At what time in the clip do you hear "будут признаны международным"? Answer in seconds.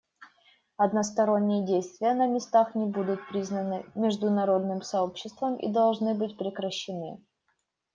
2.87-4.81